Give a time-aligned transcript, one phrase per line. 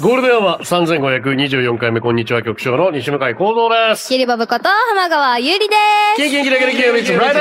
[0.00, 4.08] ゴールデンは3524回目、こんにちは、局長の西向井幸三です。
[4.08, 5.74] キリボブこと浜川ゆりで
[6.16, 7.40] キンキンキラキラキラミツフライデ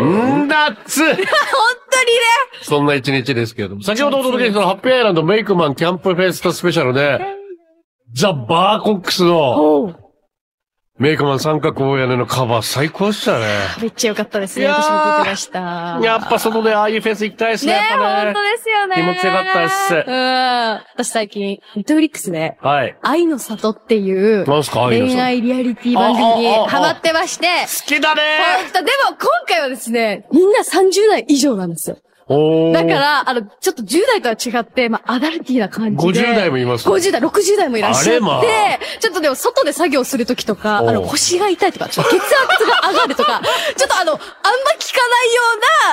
[0.00, 1.00] ー夏す。
[1.02, 1.30] 本当にね。
[2.60, 7.20] そんな一日ですけれども、先ほどお届けしたハッピーアイランドメイクマンキャンプフェスタスペシャルで、
[8.12, 9.96] ザ・バーコックスの
[10.96, 13.46] メイクマン三角大屋根のカバー最高でしたね。
[13.82, 14.66] めっちゃ良かったですね。
[14.66, 15.98] 私も出てました。
[16.00, 17.72] やっぱ外でああいうフェス行きたいですね。
[17.72, 18.94] ねやっぱ本当ですよね。
[18.94, 20.80] 気持ちよかったですうん。
[20.94, 22.96] 私最近、ネットフリックスで、はい。
[23.02, 24.86] 愛の里っていう、なんすか？
[24.86, 28.22] 愛の里恋愛リアリティ番組にハマってまして、好きだね
[28.72, 31.96] でも今回はですね、みんな30代以上なんですよ。
[32.26, 36.20] おーだから、あの、ちょっと10代とは違って、まあ、アダルティーな感じで。
[36.20, 38.42] 50代もいます50代、60代もいらっしゃって、まあ
[39.00, 42.30] ちょっとでも外で作業するときとか、あの、腰が痛いとか、ちょっと血圧
[42.64, 43.42] が上がるとか、
[43.76, 44.20] ちょっとあの、あんま
[44.78, 45.42] 聞かないよ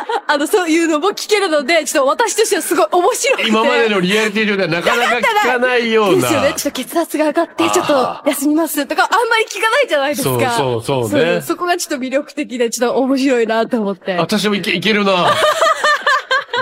[0.07, 3.49] うな、あの、そういうのも聞けるので、ちょっと私としてはすごい面白くて。
[3.49, 6.21] 今までのリアリティ上ではなかなか聞かないような。
[6.21, 6.53] ですよね。
[6.55, 10.29] ちょっと血圧が上がって、ちょっと休みますとか、あんまり聞かないじゃないですか。
[10.57, 14.15] そうそうそうねそこがちょっと魅力的で、ちょっと面白いなと思って。
[14.15, 15.33] 私もいけいけるな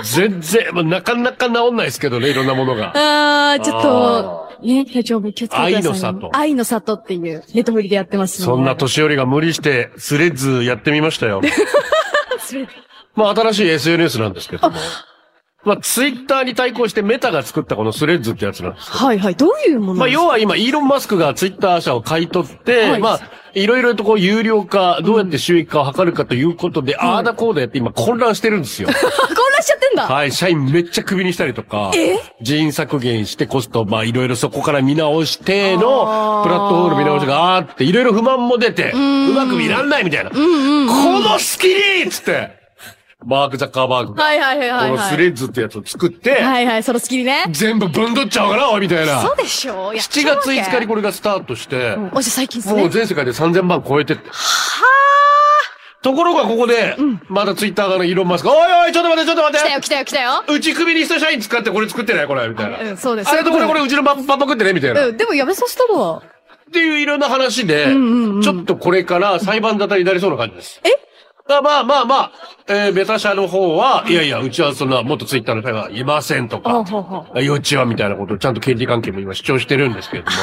[0.04, 2.92] 全然、まあ、なかなか治んないですけどね、いろんなものが。
[2.94, 6.18] あー、ちょっと、ね、体調も気をつけてください、ね。
[6.22, 11.40] 愛の里愛の里っていう、ネットフリでやってますのでそんな年寄りが無理して、スレッズやってみましたよ。
[13.14, 14.76] まあ、新しい SNS なんですけども。
[15.62, 18.90] まあ、ツイッターに対抗してメタが作ったこのスレッズってやつなんです。
[18.92, 19.34] はいはい。
[19.34, 20.22] どういうものまあ、ですか？
[20.22, 23.20] 要は今、イーロン・マスクがツイッター社を買い取って、はいまあ、
[23.52, 28.88] いろいろとこう、有料化、どうやって収益化を図るかということで、ああだこうだやって今混乱してるんですよ。
[30.08, 30.14] だ。
[30.14, 31.90] はい、社員めっちゃクビにしたりとか、
[32.40, 38.96] 人員削減してコスト、まあいろいろそこから見直しての、プラットフォームの見直しがあって、いろいろ不満も出て、う
[39.34, 40.30] まく見らんないみたいな。
[40.30, 42.60] このスキリっつって、
[43.24, 45.10] マーク・ザッカーバーグが、はいはいはいはい、このはい。
[45.12, 47.44] スレッズってやつを作って、はいはい、そのスキリね。
[47.50, 49.20] 全部ぶんどっちゃおうかな、おいみたいな。
[49.20, 49.96] そうでしょう。
[49.96, 52.62] やっち7ゃうわけ月5日にこれがスタートして、うんおじゃあ最近。
[52.74, 54.22] もう全世界で3000万超えてって。
[56.02, 56.96] ところがここで、
[57.28, 60.44] まだツイッター側のイーロンマスクが、おいおい、ちょっと待って、ちょっと待って来たよ来たよ来たよ。
[60.48, 62.80] うち首にした社員使ってこれ作ってないこれ、みたいな。
[62.80, 63.30] うん、そうです。
[63.30, 65.04] あれとこれこれうちのパパパクってねみたいな。
[65.04, 66.22] っうん、でもやめさせたわ。
[66.72, 70.80] ていういろんな話で、ちょっとこれから裁判沙汰になりそうな感じです。
[70.84, 70.88] え？
[71.58, 72.32] あまあまあまあ、
[72.68, 76.84] えー、ベタ社の方は、いやいや、うちはそんな、元ツイッターの社がいませんとか。
[77.34, 80.36] 幼稚はみたいなことをちゃんと経理関係も今主張してるんですけれども。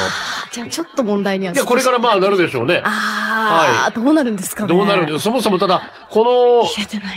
[0.52, 1.52] じゃあちょっと問題には。
[1.52, 2.82] いや、これからまあなるでしょうね。
[2.84, 4.68] ああ、どうなるんですかね。
[4.68, 6.66] どうなるんでそもそもただ、この、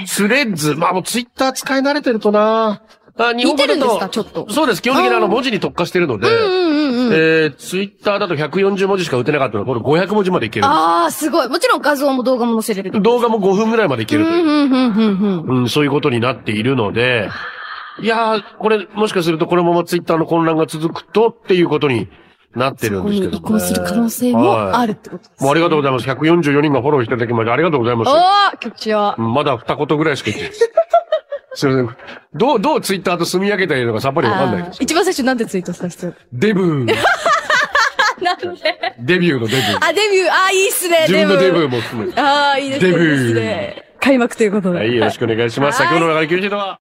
[0.08, 2.82] スレッズ、まあもうツイッター使い慣れてるとな
[3.18, 4.10] あ日本語だか？
[4.10, 4.82] ちょっとそうです。
[4.82, 6.71] 基本的にあの文字に特化してるので、うんうんうん。
[7.12, 11.48] えー、ツイッターだと140文字しか打てなかったのが、これ500文字までいけるああ、すごい。
[11.48, 12.96] もちろん画像も動画も載せれる。
[12.96, 13.02] す。
[13.02, 15.60] 動画も5分ぐらいまでいけるという、うんうんうんうんうん。
[15.60, 17.30] うん、そういうことになっているので、
[18.02, 22.08] いやー、これ、もしかするとこのままツイッターの混乱が続くとっていうことに
[22.56, 25.44] なってるんですけど、移行する可能性もあるってことです。
[25.44, 26.10] もうありがとうございます。
[26.10, 28.10] 144人がフォローしていただきましてありがとうございます。
[28.10, 29.16] おー局長。
[29.18, 30.56] うんまだ二言ぐらいしか言ってないで
[31.54, 31.60] す。
[31.62, 31.98] すみません。
[32.34, 34.84] どう、どうツイッターと住み分けたらいいのかさっぱりわかんないです。
[34.84, 36.14] 一番最初なんでツイートした人？
[36.34, 36.96] デブー。
[38.22, 38.96] なんで？
[39.00, 39.86] デビューのデビュー。
[39.86, 41.66] あ、デビュー、あー、いいっすね、自分のデブー。
[41.66, 42.22] ーも含めて。
[42.22, 42.92] ああ、いいですね。
[42.92, 43.84] デビューいいですね。
[44.00, 44.80] 開幕ということで。
[44.80, 45.82] はい、よろしくお願いします。
[45.82, 46.80] はい先ほどの流れ90度は、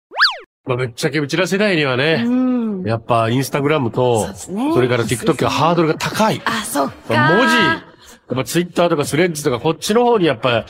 [0.66, 2.82] まあ、ぶっちゃけうちら世代にはね、うん。
[2.84, 6.40] やっぱインスタグラムと、それから TikTok はハードルが高い。
[6.44, 6.94] あ、そっか。
[7.08, 10.66] まあ文字、やっぱツイッターとかスレッズとかこっちの方にやっぱ、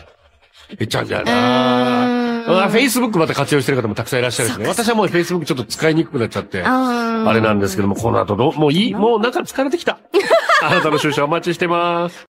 [0.78, 2.19] いっちゃうんだよな
[2.50, 4.68] まあ、Facebook また活用してる方もたくさんいらっしゃるんですね。
[4.68, 8.94] 私はもう Facebook ちょっと使いにくくなっちゃって、あれなんですけども、この後どう、もういい？
[8.94, 9.98] もうなんか疲れてきた。
[10.62, 12.26] あなたの出社お待ちしてます。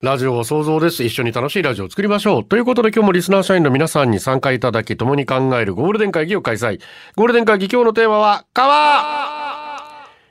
[0.00, 1.02] ラジオは想像です。
[1.02, 2.44] 一緒に楽しいラジオを作りましょう。
[2.44, 6.80] ということで今日もリスナー社員の皆さんに参加いただき、共に考えるゴールデン会議を開催。
[7.16, 9.78] ゴールデン会議今日のテーマは、川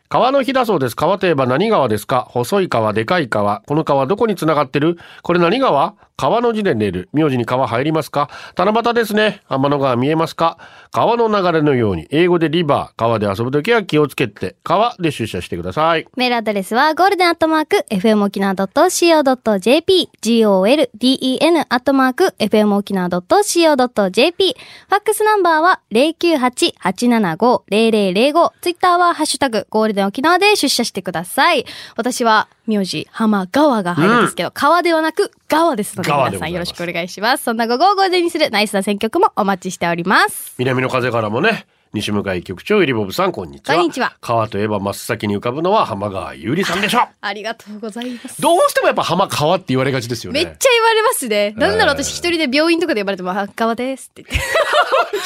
[0.09, 0.95] 川の日だそうです。
[0.95, 2.25] 川といえば何川ですか？
[2.29, 3.61] 細い川、でかい川。
[3.67, 4.97] この川どこに繋がってる？
[5.21, 5.95] これ何川？
[6.19, 7.09] 川の字で寝る。
[7.13, 8.27] 名字に川入りますか？
[8.57, 9.43] 七夕ですね。
[9.47, 10.57] 天の川見えますか？
[10.91, 16.07] 川の流れのように、英語でリバー、川で遊ぶときは気をつけて、川で出社してください。
[16.17, 24.55] メールアドレスは、ゴールデンアットマーク、FM 沖縄 .co.jp、golden アットマーク、FM 沖縄 .co.jp、
[24.89, 31.67] ファックスナンバーは、098-875-0005、ツイッターは、ハッシュタグ、ゴールデン沖縄で出社してください。
[31.95, 37.43] 私は、名字、浜川が入るんですけど、川ではなく、川ですので、皆さんよろしくお願いします。
[37.45, 40.53] そんな午後を午前にするナイスな選曲もお待ちしております。
[40.57, 43.75] 南の風からもね、西向井局長、ゆりぼぶさん、こんにちは。
[43.75, 47.07] こんにちは川といえば真っ先に浮かぶのは浜川ゆりさんでしょう。
[47.21, 48.41] ありがとうございます。
[48.41, 50.43] どうしてもやっぱ浜川って言われがちですよね。
[50.43, 51.53] めっちゃ言われますね。
[51.55, 54.45] なぜならえー私一人で病院とかで呼ばれても、あ、川ですって言って。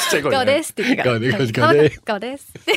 [0.02, 1.02] ちっちゃい声でね川ですって言って。
[2.04, 2.72] 川ですって。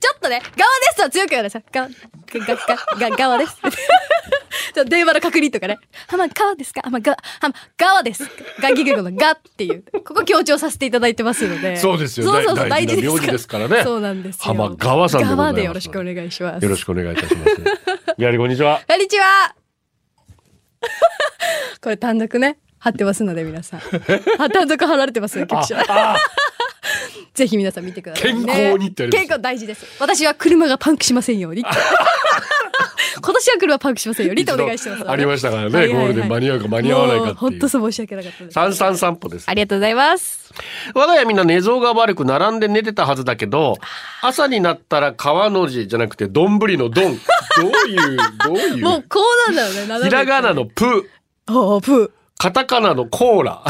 [0.00, 1.60] ちょっとね、川ですとは強く言われた。
[1.60, 1.94] 川、が、
[2.98, 3.56] が、が、川です
[4.86, 5.78] 電話の確認とかね。
[6.08, 8.24] 浜川ですか浜川、浜川です。
[8.60, 9.84] ガギグルのがっていう。
[10.04, 11.76] ここ強調させていただいてますので。
[11.76, 14.42] そうですよそうそうそう、大大事ですからねそうなんですよ。
[14.44, 16.62] 浜川さんでございます川でよろしくお願いします。
[16.62, 17.56] よろしくお願いいたします。
[18.18, 18.80] やはりこんにちは。
[18.88, 19.54] こんにちは
[21.82, 23.80] これ単独ね、貼ってますので皆さん。
[24.38, 25.76] あ 単独貼られてますよ、局長。
[27.40, 28.44] あぜひ皆さん見てください、ね。
[28.44, 29.86] 健康にって健康大事です。
[29.98, 31.64] 私は車がパンクしませんように。
[33.22, 37.68] 今年は車パンクしませんようにってお願いしてます、ありましたからね、はいはいはいゴールデン間に合うか間に合わないかって本当。
[37.68, 38.52] そう申し訳なかった。
[38.52, 39.54] 三三散歩ですあ。
[39.54, 40.52] りがとうございます。
[40.94, 43.76] 我が家みんな寝相が悪く並んで寝てたはずだけど、
[44.22, 47.16] 朝になったら川の字じゃなくて、どんぶりのどん。
[47.16, 47.20] ど
[47.62, 48.84] ういう、どういう？
[48.84, 50.04] もうこうなんだよね。
[50.04, 51.10] ひらがなのプ、
[51.48, 53.62] おープカタカナのコーラ。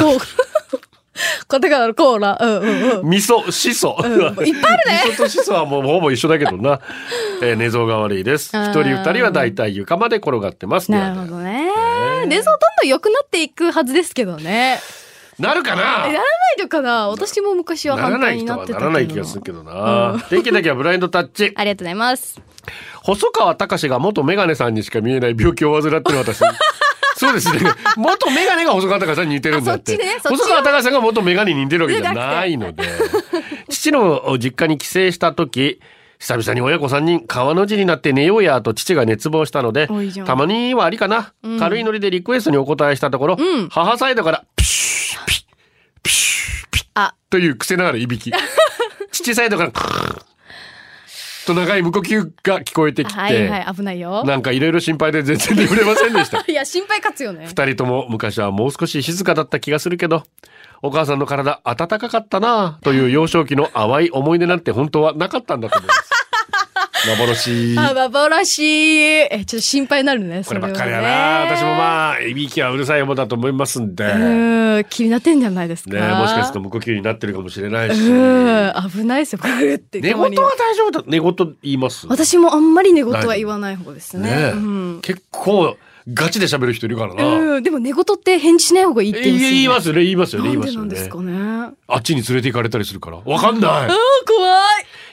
[1.49, 2.39] カタカナのコーラ。
[2.41, 3.09] うんうんうん。
[3.09, 3.97] 味噌、しそ。
[4.03, 6.81] うんいっぱいあるね味噌としそはもうほぼ一緒だけどな。
[7.43, 8.57] えー寝相が悪いです。
[8.57, 10.91] 一人二人はだいたい床まで転がってます。
[10.91, 11.69] なるほどね。
[12.27, 14.79] 寝相どんどん良くなっていくはずですけどね。
[15.39, 15.81] なるかな？
[15.81, 16.23] えならない
[16.59, 17.09] のかな？
[17.09, 20.23] 私も昔は反ならない対になってたならない気がするけどな。
[20.29, 21.53] 天気だけはブラインドタッチ。
[21.57, 22.41] ありがとうございます。
[23.03, 26.41] 細川隆が元メガネさんにしか見えない病気を患ってる私。
[27.21, 27.61] そうですね。
[27.99, 29.99] 元メガネが細川隆さんに似てるんだって。
[30.23, 32.83] 細川隆さんが元メガネに似てるわけじゃないので。
[33.69, 35.81] 父の実家に帰省した時、
[36.19, 39.89] 久々に親子3人川の字になって寝ようやと父が熱望したので
[40.27, 43.69] たまにはありかな、軽いノリでリクエストにお答えしたところ、うん。
[43.69, 45.45] 母サイドからピシューピッ
[46.03, 48.33] ピシューピッあ、という癖のあるいびき。
[49.13, 49.73] 父サイドから
[51.55, 54.25] と長い無呼吸が聞こえてきて、はいはい、危ないよ。
[54.25, 57.47] なんかいろいろ心配で全然眠れませんでした いや、心配勝つよね。
[57.47, 60.23] 二人とも昔はもう少し静かだった気がするけど
[60.83, 66.20] お母さんの体温かかったなあという幼少期の淡い思い出なんて本当はなかったんだと思います
[67.09, 68.63] 幻あ、幻。
[68.65, 71.09] え、ちょっと心配になるね、こればっかりはやな、
[71.51, 75.97] 私もまあいびきはうるさいもんだと思いますんでうん、気になってんじゃないですか。
[75.97, 80.01] もしかすると無呼吸になってるかもしれないしうん、危ないですよ、ブルって。
[80.01, 82.07] 寝言は大丈夫だ寝言言います？
[82.07, 84.31] 私もあんまり寝言は言わない方ですね。
[84.31, 85.01] ねえうん。
[85.03, 85.77] 結構
[86.13, 89.55] ガチで喋る人いるからな、うん、でも寝言って返事しない方がいいって言うんですよ、ね。
[89.55, 91.77] 言いますよね言いますよね言いなんますよねでなんですかね。
[91.89, 93.99] あっちに連れて行かれたりするからわかんないあー、怖い。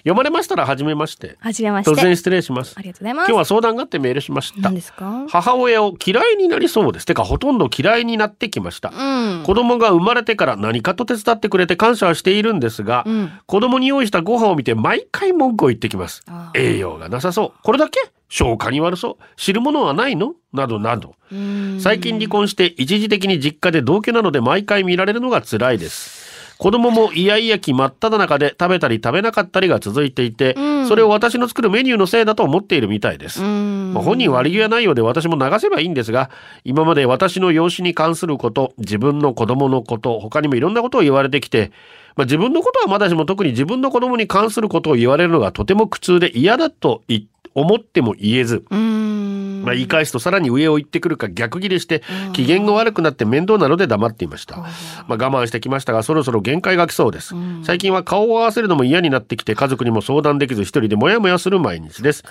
[0.08, 1.36] 読まれましたら初めまして。
[1.42, 1.92] はじめまして。
[1.92, 2.76] 突然失礼します。
[2.78, 3.28] ありがとうございます。
[3.28, 4.62] 今日は相談があってメールしました。
[4.62, 5.26] 何ですか？
[5.28, 7.06] 母親を嫌いになりそうです。
[7.06, 9.44] てかほとんど嫌いになってきました、うん。
[9.44, 13.32] 子供が生まれてから何かと手伝ってくれて感謝はしているんですが、うん。
[13.46, 16.24] 子供に用意したご飯を見て毎回文句を言ってきます。
[16.56, 17.60] 栄養がなさそう。
[17.62, 18.00] これだけ
[18.30, 19.24] 消化に悪そう。
[19.36, 20.36] 知るものはないの？
[20.54, 21.16] などなど。
[21.32, 21.80] うん。
[21.82, 26.17] 最近離婚して一時的に実家で同居なので毎回見られるのが辛いです
[26.58, 30.88] 子供もイヤイヤ期真っ只中で食べたり食べなかったりが続いていて、うん。
[30.88, 33.94] それを私の作るメニューのせいだと思っているみたいです、うん。
[33.94, 36.30] まあ本人は悪気はないようで私も流せばいいんですが
[36.64, 41.72] 今まで私の養子に関すること自分の子供のこと他にもいろんなことを言われてきて、
[42.16, 49.47] まあ、自分のことはまだしも特に自分の子供に関することを言われるのがとても苦痛で嫌だとい思っても言えず、うん。
[49.68, 54.70] まあ、言い返すとさらに上を行ってくるか逆ギレして機嫌が悪くなって面倒なので黙っていました、まあ、
[55.10, 62.24] 我慢してきましたがそろそろ限界が来そうです、最近は顔を合わせるのも嫌になってきて家族にも相談できず一人でモヤモヤする毎日です。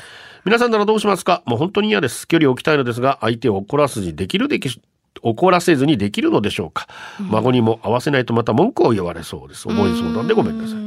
[0.45, 1.43] 皆さんならどうしますか？
[1.45, 2.27] もう本当に嫌です。
[2.27, 4.81] 距離を置きたいのですが相手を怒らせずにできるでき
[5.23, 6.87] 怒らせずにできるのでしょうか、
[7.19, 9.69] 孫にも合わせないとまた文句を言われそうです。
[9.69, 10.87] 思い相談でごめんなさい。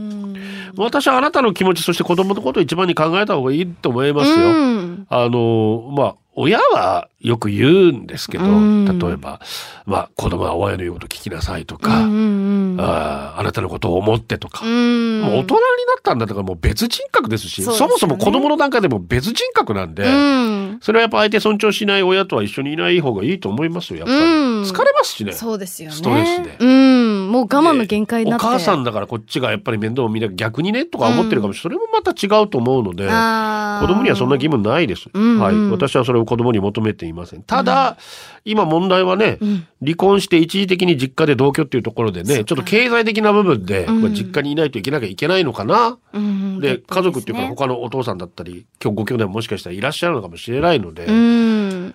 [0.77, 5.07] 私はあなたの気持ちそして子供のことを一番に考えた方がいいと思いますよ、うん。
[5.09, 9.41] あの、まあ、親はよく言うんですけど、うん例えば、
[9.85, 15.21] まあ、子供は親の言うこと聞きなさいとか、あーあなたのことを思ってとか、うん。
[15.21, 15.59] もう大人にな
[15.99, 20.79] ったんだからもう別人格ですし、そもそも子供の段階でも別人格なんで、うん。
[20.81, 24.19] それはやっぱ相手尊重しない親とは一緒にいない方がいいと思いますよ、やっぱり。
[24.19, 25.31] うん疲れますしね。
[25.31, 25.95] そうですよね。
[25.95, 27.31] ストレスでうん。
[27.31, 28.45] もう我慢の限界になって。
[28.45, 31.79] お母さんだからこっちがやっぱり面倒を見なきゃ逆にねとか思ってるかもしれない。
[31.79, 35.09] それもまた違うと思うので、子供にはそんな義務ないです。
[35.13, 35.69] はい。
[35.71, 37.43] 私はそれを子供に求めていません。
[37.43, 37.97] ただ、
[38.45, 45.97] 今問題はね、ん離婚して一時的に実家で同居っていうところでね、ちょっと経済的な部分で、んまあ、実家にいないといけなきゃいけないのかな？
[46.13, 51.05] うんで、家族っていうかね他のお父さんだったり、今日ご兄弟ももしかしたらいらっしゃるのかもしれないので。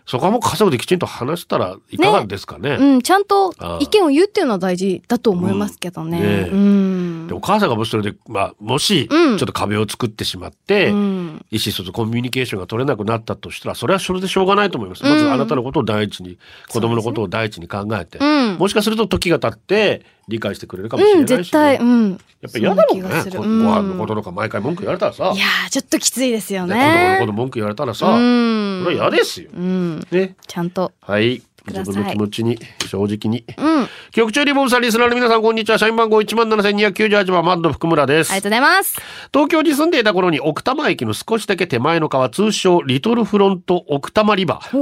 [0.07, 2.77] そこはもう家族できちんと話したらいかがですかね。
[2.81, 6.19] うん、ちゃんと意見を言うっていうのは大事だと思いますけどね。
[6.19, 7.27] うんねえうん。
[7.29, 15.03] でお母さんがもしそれで、まあ、もし、ちうんょっと壁を作ってしまって、うん意思疎通、コミュニケーションが取れなくなったとしたら、それはそれでしょうがないと思います。
[15.03, 22.11] まずうんあなたのことを第一に、子供のことを第一に考えて、うんもしかすると時が経って理解してくれるかもしれうん、ないし、ね絶対、うん。
[22.41, 23.03] やっぱ嫌だもんね。
[23.03, 27.27] そな気がするこご飯のこととか毎回文句言われたらさ、いやー、ちょっときついですよね子供のねこ。
[27.27, 28.83] と文句言われたらさ、うん。
[28.85, 29.51] それは嫌ですよ。
[29.55, 29.63] うん。
[30.11, 30.37] ね。
[30.47, 30.93] ちゃんと。
[31.01, 31.43] はい。
[31.67, 33.45] 自分の気持ちに正直に。
[33.57, 33.85] うん。
[33.85, 35.79] あ局長リボンさんリスナーの皆さんこんにちは。
[35.79, 38.33] 社員番号17,298番マッド福村です。
[38.35, 39.01] りがとうございます。
[39.33, 44.79] 東京に住んでいた頃に奥多摩駅の少しだけ手前の川、通称リトルフロント奥多摩リバー。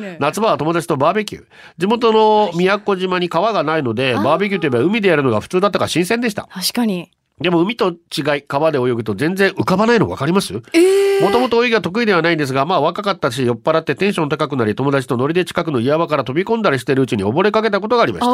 [0.00, 0.16] ね。
[0.18, 1.44] 夏場は友達とバーベキュー。
[1.78, 6.48] 地元の宮古島に川がないので、バーベキューといえば海でやるのが普通だったから新鮮でした。
[6.50, 7.12] 確かに。
[7.42, 10.54] でも海と違い、川で泳ぐと全然浮かばないの分かります？
[10.72, 18.32] ええもともと泳ぎが得意ではないんですが、まあ若かったし、酔っ払ってテンション高くなり、友達とノリで近くの岩場から飛び込んだりしてるうちに溺れかけたことがありました。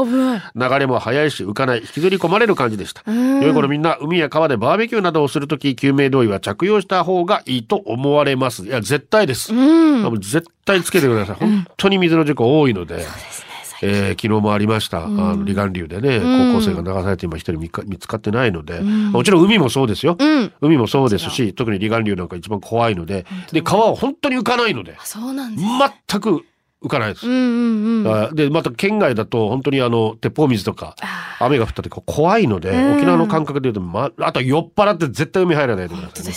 [0.55, 3.11] 流れも速いし浮かない引きずり込まれる感じでした。
[3.11, 3.41] ん。
[3.43, 8.65] 良い頃みんな海や川でバーベキューなどをするとき救命胴衣は着用した方がいいと思われます。
[8.65, 9.57] いや絶対です、う
[10.11, 10.21] ん。
[10.21, 11.37] 絶対つけてください。
[11.37, 13.05] 本当に水の事故多いので、
[13.83, 16.53] えー昨日もありました、あの離岸流でね、ん。
[16.53, 20.53] 高校生が流されて今一人見か見つかってないので、もちろん海もそうですよ、うん。
[20.61, 25.69] 海もそうですし特に離岸流なんか一番怖いのでで川は本当に浮かないのでそうなんです。
[26.09, 26.45] 全く
[26.83, 27.27] 浮かないです。
[27.27, 32.97] うんうんでまた県外だと本当にあの鉄砲水とかあ雨が降った時怖いのでうん。
[32.97, 36.33] 沖縄の感覚で言うと、ま、あと酔っ払って絶対海入らないでくださいね。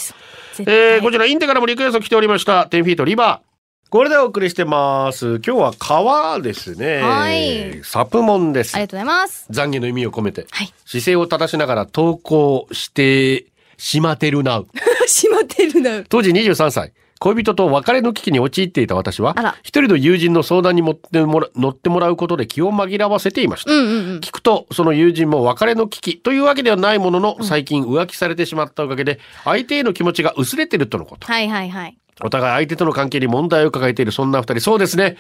[0.60, 2.64] えー、こちらインテからもリクエスト来ておりました。
[2.64, 3.51] 10フィートリバー。
[3.92, 5.42] これでお送りしてます。
[5.46, 7.02] 今日は川ですね。
[7.02, 8.86] はいサプモンですあり。
[8.86, 9.48] がとうございます。
[9.52, 14.64] 懺悔の意味を込めて、はい姿勢を正しながら投稿してしまてるな。
[15.08, 16.04] しまってるな。
[16.08, 16.94] 当時23歳。
[17.20, 23.72] 恋人と別れの危機に陥っていた私はあら、一人の友人の相談に持ってもら乗ってもらうことで気を紛らわせていました。
[23.72, 24.20] うんうんうん。
[24.20, 31.28] 聞くと、その友人も別れの危機というわけではないものの、最近浮気されてしまったおかげで、相手への気持ちが薄れてるとのこと。
[31.28, 31.98] はいはいはい。
[32.22, 34.60] お互い相手との関係に問題を抱えているそんな二人。
[34.60, 35.18] そうですね。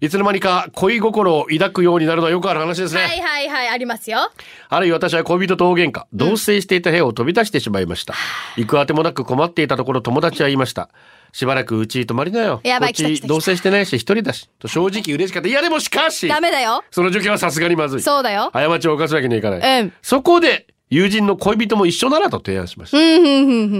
[0.00, 3.02] いつの間にか恋心を抱くようになるのはよくある話ですね。
[3.02, 4.30] はいはいはい、ありますよ。
[4.68, 8.14] あるいは私は恋人と大喧嘩、同棲していた部屋を飛び出してしまいました。
[8.56, 10.90] 行くあてもなく困っていたところ友達は言いました。
[11.32, 12.60] しばらくうち泊まりなよ。
[12.64, 14.50] やばいこっち同棲してないし一人だし。
[14.58, 15.48] と正直嬉しかった。
[15.48, 16.84] いやでもしかし、ダメだよ。
[16.90, 18.02] その状況はさすがにまずい。
[18.02, 18.50] そうだよ。
[18.52, 19.82] 過ちを犯すわけにはいかない。
[19.82, 19.92] うん。
[20.02, 22.96] そこで、友人の恋人も一緒ならと提案しました。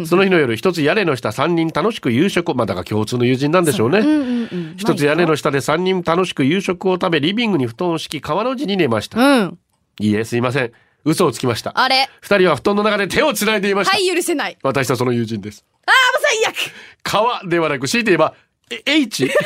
[0.08, 3.98] その日の夜、一つ屋根の下三人楽しく夕食を、まあだから共通の友人なんでしょうね。
[4.00, 4.74] うんうんうん。
[4.76, 9.20] 一つ屋根の下で三人楽しく夕食を食べ、リビングに布団を敷き、川の字に寝ました。
[9.20, 9.58] うん。
[10.00, 10.72] いいえ、すいません。
[11.04, 11.78] 嘘をつきました。
[11.78, 12.08] あれ？
[12.22, 13.96] 二人は布団の中で手を繋いでいました。
[13.96, 14.56] はい、許せない。
[14.62, 15.64] 私とその友人です。
[15.86, 16.56] ああ、もう最悪
[17.02, 18.34] 川ではなく、強いて言えば、
[18.70, 19.30] え、H?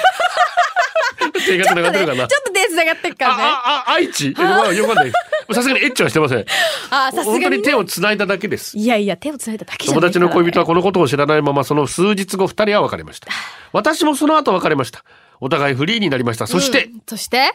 [1.46, 2.28] 手が繋がってるかな？
[2.28, 3.42] ちょっと手繋がってっからね。
[3.42, 4.28] あ、あ、あ、愛知？
[4.28, 5.12] よかんない。
[5.54, 6.38] さすがにエッチはしてません。
[6.90, 7.62] ああ、さす本当にがにね。
[7.62, 8.76] 手を繋いだだけです。
[8.76, 10.66] いやいや、手を繋いだだけじゃ友ない達の恋人はは。
[10.66, 13.28] このことを知らないままその数日後二人は別れました。
[13.72, 15.04] 私もその後別れました。
[15.40, 16.46] お互いフリーになりました。
[16.46, 17.54] そして、うんそして？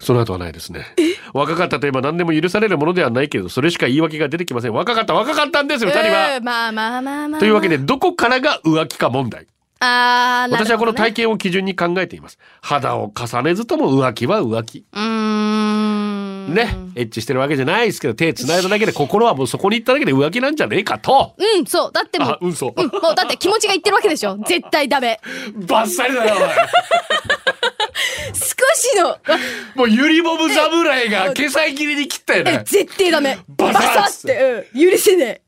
[0.00, 0.86] その後はないですね。
[1.34, 4.72] 若かったといえば何でも許されるものではないけど、それしか言い訳が出てきません。
[4.72, 6.38] 若かった、若かったんですよ、二人うは。
[6.40, 7.40] んまあまあまあまあ。
[7.40, 9.46] というわけで、どこからが浮気か問題。
[9.84, 12.38] あね私はこの体験を基準に考えています。
[12.60, 14.84] 肌を重ねずとも浮気は浮気。
[14.92, 15.71] うーん。
[16.48, 16.76] ね。
[16.94, 21.34] エッチしてるわけじゃないですけど、手繋いだだけで心はもうそこに行っただけで浮気なんじゃねえかと。
[21.36, 21.92] うん、そう。
[21.92, 22.72] だってもう、あ、うんそう。
[22.76, 24.36] うん、もうだって気持ちが言ってるわけでしょ。
[24.46, 25.20] 絶対ダメ。
[25.66, 26.48] バッサリだよ、お前。
[28.34, 29.18] 少しの、
[29.74, 32.62] もうゆりぼぶ侍が毛先切りに切ったよえね。
[32.64, 33.38] 絶対ダメ。
[33.48, 35.40] バサッって、うん、許せねえ。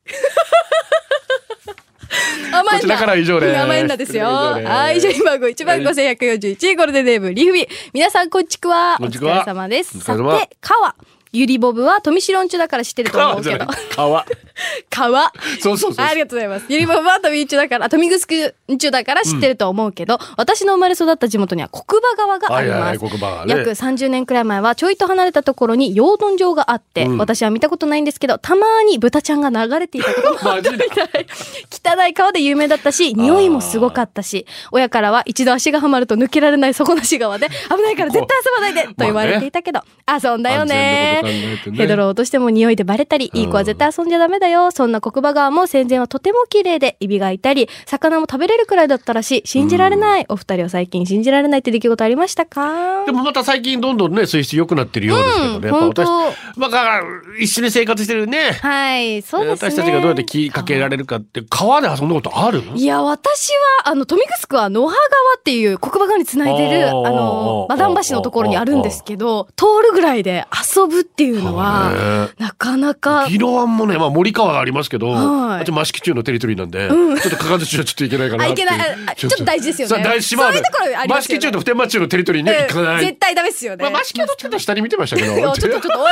[2.51, 2.71] 甘えんだ。
[2.71, 4.25] こちらからは以上ですうん甘えんだですよ。
[4.27, 7.67] は以上ですはい、以上今号1万5141、ゴルデンネーム、リフビ。
[7.93, 8.95] 皆さん、こんちくわ。
[8.97, 9.99] こんちくわお疲れ様です。
[9.99, 10.95] さて、川。
[11.31, 14.25] ゆりボブは富城んちゅだから知ってると思うけど川。
[14.89, 15.05] 川。
[15.15, 15.31] 川。
[15.61, 16.65] そうそうそうありがとうございます。
[16.69, 18.17] ゆりぼぶは富んちゅだから、富城
[18.71, 22.79] んちゅだから知ってると思うけど、私の生まれ育った地元には国場川があります。
[22.79, 23.55] はいはいね。
[23.55, 31.25] 約30年くらい前はちょいと離れたところに養豚場があって、うん私は見たことないんですけど、たまに豚ちゃんが流れていたことも あったみたい。
[31.71, 41.21] 汚い川で有名だったし、匂いもすごかったし、親からは一度足がはまると抜けられない底なし川で、 危ないから絶対遊ばないでと言われていたけど、遊んだよね
[41.73, 44.69] ヘドロを落としても匂いでバレたり、いい子は絶対遊んじゃダメだだよ。
[44.71, 49.41] そんな国場川も戦前はとても綺麗で、エビがいたり、魚も食べれるくらいだったらしい。
[49.45, 50.25] 信じられない。
[50.29, 53.05] お二人は最近信じられないって出来事ありましたか？
[53.05, 55.57] でもまた最近どんどんね、水質良くなってるようですけどね。
[55.57, 57.01] うんやっぱ私本、まあ、だから
[57.39, 58.51] 一緒に生活してるね。
[58.61, 59.71] はい、そうですね。
[59.71, 62.61] 私たちがどうやって気かけられるかって、川で遊んだことある？
[62.75, 63.49] いや、私
[63.83, 64.95] は、あの、富城区は野葉川
[65.39, 75.59] っていう国場川につないでる、あの、マダン橋のところにあるんですけど、通るぐらいで遊ぶっていうのは、なかなか、宜野湾もね、まあ森川がありますけど、はい。
[75.59, 78.79] あっち益城中のテリトリーなんで、ちょっとかかず中はちょっといけないかなっていけない。
[79.07, 79.43] あちょっと。
[79.43, 80.03] 大事ですよね。
[80.03, 81.41] 大事島そういうところありますよね。
[81.41, 82.85] 中と普天間中のテリトリーには行かうん。
[82.85, 83.05] ない。
[83.05, 83.89] 絶対ダメですよね。
[83.89, 85.33] まあ、益城どっちかと下に見てましたけど。
[85.35, 86.11] ちょっとちょっと、おいおい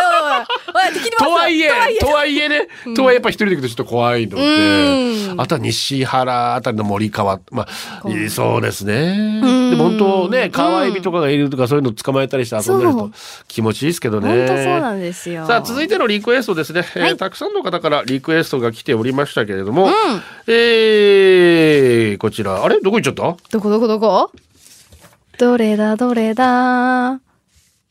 [0.87, 2.49] おい、とはいえとはい、え。
[2.49, 4.43] ね、とはいえやっぱ一人で行くとちょっと怖いので、
[5.31, 5.41] うん。
[5.41, 7.67] あとは西原あたりの森川、まあ、
[8.29, 9.41] そうですね。
[9.69, 13.11] でも本当ね、川エビとかがいるとかそういうの捕まえたりして遊んだりと
[13.47, 14.47] 気持ちいいですけどね。
[14.47, 15.47] 本当そうなんですよ。
[15.47, 17.17] さあ続いてのリクエストですね、えーはい。
[17.17, 19.89] たくさんの方からリクエストが来ておりましたけれども、
[20.47, 22.63] えー、こちら。
[22.63, 22.79] あれ？
[22.81, 23.37] どこ行っちゃった？
[23.51, 23.69] どこ？
[23.69, 23.87] どこ？
[23.87, 24.31] どこ？
[25.37, 25.95] どれだ？
[25.95, 27.19] どれだ？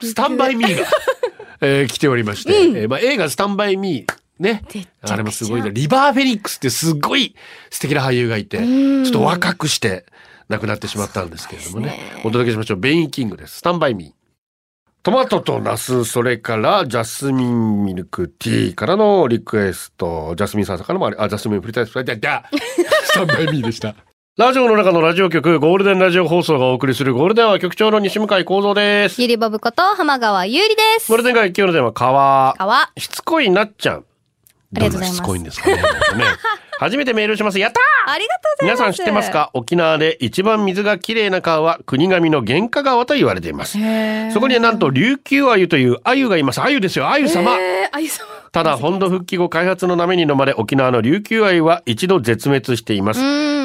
[0.02, 0.86] スタンバイミーが、
[1.60, 4.12] えー来ておりまして、えーまあ、映画スタンバイミー
[4.42, 4.62] ね。
[5.02, 5.70] あれもすごいね。
[5.72, 7.34] リバー・フェニックスってすごい
[7.70, 10.04] 素敵な俳優がいてちょっと若くして
[10.48, 12.00] 亡くなってしまったんですけれどもね。
[12.24, 12.78] お届けしましょう。
[12.78, 13.58] ベインキングです。
[13.58, 14.12] スタンバイミー
[15.04, 22.44] トマトとナス、それからジャスミンミルクティーからのリクエスト、ジャスミンさんからもあれ、あ、ジャスミンプリタイス、だ、だ、
[23.02, 23.96] スタンバイミーでした。
[24.38, 29.20] ラジオの中のラジオ局、ゴールデンラジオ放送がお送りするゴールデンは局長の西向井幸三です。
[29.20, 31.08] ゆりぼぶこと浜川ゆうりです。
[31.08, 32.54] ゴールデン街今日の電話、川。
[32.56, 32.90] 川。
[32.96, 34.04] しつこいなっちゃん。
[34.72, 35.76] どんなしつこいんですかね。
[35.76, 35.82] ね
[36.78, 37.58] 初めてメールします。
[37.58, 38.80] やったーありがとうございます。
[38.80, 39.50] 皆さん知ってますか？
[39.54, 43.78] 沖縄で一番水がきれいな川は国神の玄華川と言われています。
[44.32, 46.60] そこにはなんと琉球鮎という鮎がいます。
[46.60, 47.56] 鮎ですよ、鮎様。
[47.56, 48.26] えー、あゆ様。
[48.52, 53.20] ただ本土復帰後開発の波に飲まれ沖縄の琉球鮎は一度絶滅しています。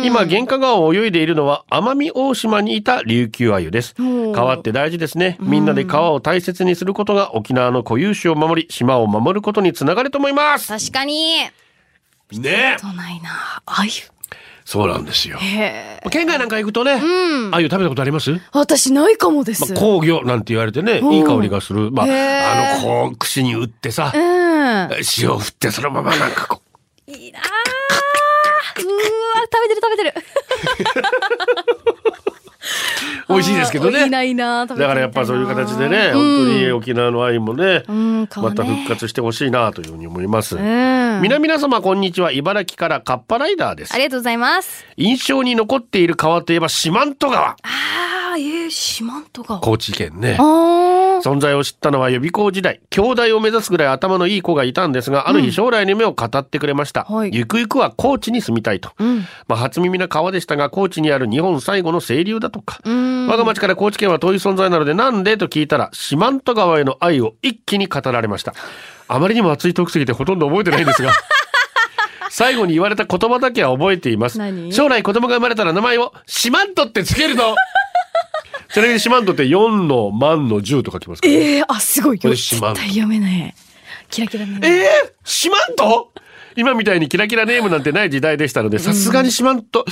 [0.05, 3.95] 今玄華川を泳いでいるのは奄美大島にいた琉球鮎です。
[4.33, 5.37] 川って大事ですね。
[5.41, 10.69] みんなで川を大切にすることが沖縄の固有種を守り、島を守ることにつながると思います。
[10.69, 11.39] 確かに。
[12.31, 13.61] ねそうないな。
[13.65, 13.91] あゆ。
[14.63, 15.37] そうなんですよ。
[16.11, 17.01] 県外なんか行くとね、
[17.51, 18.39] 鮎食べたことあります？
[18.51, 19.73] 私ないかもです。
[19.73, 21.91] まあ、工業なんて言われてね、んいい香りがする。
[21.91, 24.56] まあ、あの、こう、串に打ってさ、うん。
[25.19, 26.61] 塩を振ってそのままなんかこ
[27.07, 28.93] う、いいなーうーわ、
[29.51, 30.13] 食べてる食べてる。
[33.29, 34.03] 美味しいですけどね。
[34.05, 40.55] いいないいなだからやっぱそういう形でね、本当に沖縄の愛もね、うん、顔ねまた復活してほしいなというふうに思います。
[40.55, 41.21] うん。
[41.21, 42.31] 皆々様こんにちは。
[42.31, 43.97] 茨城からカッパライダーですあ。
[43.97, 44.85] りがとうございます。
[44.97, 47.49] 印象に残っている川といえば四万十川。
[47.49, 49.59] ああ、ええ、四万十川。
[49.59, 50.37] 高知県ね。
[51.23, 52.79] 存在を知ったのは予備校時代。
[52.89, 57.31] 兄弟を目指すぐらい頭のいい子がいたんですがある日将来の夢を語ってくれました、はい。
[57.33, 58.91] ゆくゆくは高知に住みたいと、
[59.47, 62.79] まあ、初耳な川でしたが高知にある日本最後の清流だとか。
[62.85, 68.53] 我が町から高知県は遠い存在なのでなんでと聞いたら四万十川への愛を一気に語られました。
[69.09, 71.11] あまりにも熱いトークすぎてほとんど覚えてないんですが。
[72.29, 74.37] 最後に言われた言葉だけは覚えています。
[74.37, 74.71] 何？
[74.71, 77.55] 将来子供が生まれたら名前を四万十ってつけるの
[78.73, 82.19] ちなみに四万十って4の万の10と書きますからねええあ、すごい。
[82.19, 83.55] これ絶対読めない。
[84.09, 84.59] キラキラね。
[84.63, 86.21] ええー、四万十？
[86.55, 89.83] 今みたいにキラキラネームなんてない時代でしたので、さすがに四万十、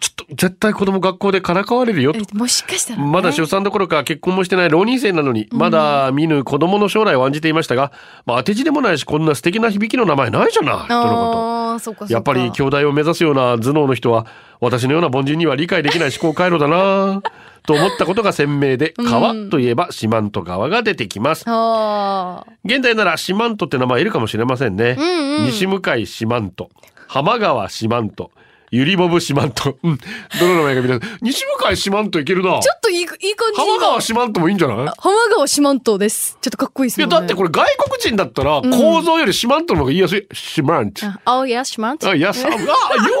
[0.00, 2.18] ちょっと絶対子供学校でからかわれるよと。
[2.18, 3.08] えもしかしたら、ね。
[3.10, 7.92] まだ出産どころか結婚もしてない浪人生なのに、まだ見ぬ子供の将来を案じていましたが、
[8.24, 12.12] まあ当て字でもないし、こんな素敵な響きの名前ないじゃない、とのこと。
[12.12, 14.26] やっぱり兄弟を目指すような頭脳の人は、
[14.60, 17.22] 私のような凡人には理解できない思考回路だな
[17.66, 21.44] と思ったことが鮮明で、川といえば四万十川が出てきます。
[21.46, 22.52] ああ。
[22.64, 24.94] 現在なら四万十って名前いるかもしれませんね。
[24.94, 26.68] んうん西向井四万十、
[27.08, 28.28] 浜川四万十、
[28.70, 29.74] ゆりぼぶ四万十。
[29.82, 29.98] うん。
[30.40, 31.06] どの名前が見た？
[31.22, 32.58] 西向井四万十いけるな。
[32.60, 33.18] ちょっといい、いい感
[33.54, 34.76] じ浜川四万十もいいんじゃない？
[34.98, 36.38] 浜川四万十です。
[36.40, 37.08] ちょっとかっこいいですいや。
[37.08, 40.26] だってこれ外国人だったら、構造より四万十の方が言いやすい。
[40.32, 41.06] 四万十。
[41.06, 42.08] あ、あ、いや、四万十。
[42.08, 42.58] あ、いや、さ、あ、you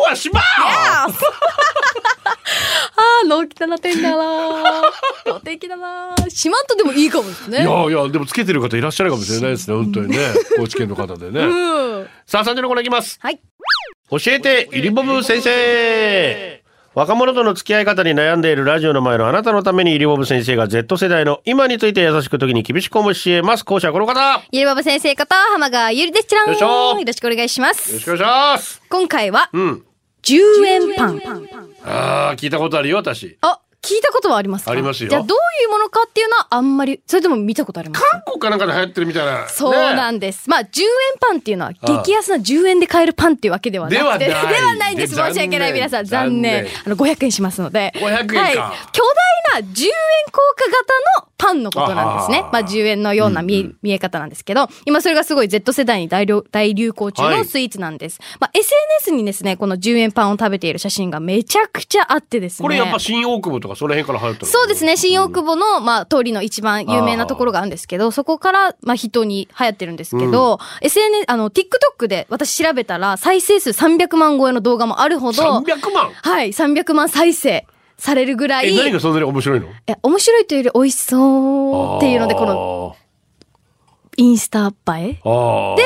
[0.08, 0.42] は四万
[3.00, 5.32] あー、のきたなてんだなー。
[5.34, 6.30] のてきだなー。
[6.30, 7.62] 四万十でもいいかもですね。
[7.62, 9.76] いやいや、でもつけてる方いらっしゃるかもしれないですね。
[9.76, 10.18] 本当にね。
[10.56, 11.40] 高知県の方でね。
[11.40, 12.08] うん。
[12.26, 13.18] さあ、3時のコーナーいきます。
[13.22, 13.40] はい。
[14.10, 16.62] 教えて、ゆりぼぶ先生
[16.94, 23.64] 若者との付き合い方に悩んでいるラジオの前のあなたのためにゆりぼぶ先生が Z 世代の今について優しく時に厳しく教えます。
[23.66, 26.26] 講師はこの方よゆりばば先生こと浜川ゆりです。
[26.26, 26.46] ちらん。
[26.46, 27.92] よろしくお願いします。
[27.92, 28.82] ろしくお願いします。
[28.88, 29.84] 今回は、うん。
[30.22, 31.20] 10円パン。
[31.84, 33.36] ああ、聞いたことあるよ、私。
[33.42, 34.70] あ、聞聞いたことはありますか？
[34.70, 38.02] ありますよじゃあどういうものかっていうのはあんまり、それとも見たことあります？
[38.02, 39.48] 韓国かなんかで流行ってるみたいな。
[39.48, 40.48] そうなんねです。
[40.48, 40.86] まあ、10円
[41.20, 44.26] パンっていうのは激安な10円で買えるパンっていうわけではなくて。
[44.26, 45.16] ではない ではないんです。
[45.16, 46.04] で申し訳ない皆さん。
[46.04, 46.66] 残念。
[46.84, 47.92] あの、500円しますので。
[47.96, 48.54] 500円かはい。
[48.54, 49.02] 巨
[49.54, 49.90] 大な10円
[50.26, 58.18] 硬貨型のパンのことなんですねまあ、10円のような見え,、見え方なんですけど、今それがすごい Z 世代に大流大流行中はいのスイーツなんです。
[58.40, 62.64] まあ、SNS にですね、この10円パンを食べている写真がめちゃくちゃあってですね。
[62.64, 64.52] これやっぱ新大久保とかその辺から流行ったの？
[64.52, 64.96] そうですね。
[64.96, 76.10] 新大久保の、まあ、通りの一番有名なところがあるんですけど、そこから、まあ、人に流行ってるんですけど、SNS、あの、TikTok で私調べたら、再生数300万超えの動画もあるほど、300万？
[76.10, 79.68] はい、300万再生されるぐらい、え、何がそんなに面白いの？
[79.86, 82.96] え面白いというより美味しそうっていうので、このの。
[84.18, 85.12] インスタ映え？